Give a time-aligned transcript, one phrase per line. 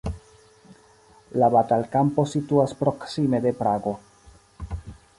[1.43, 3.99] La batalkampo situas proksime de Prago.